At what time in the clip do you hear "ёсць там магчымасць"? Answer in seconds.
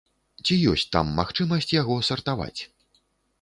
0.71-1.69